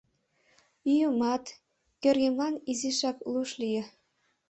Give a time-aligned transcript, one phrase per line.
[0.97, 1.45] Йӱымат,
[2.01, 3.83] кӧргемлан изишак луш лие.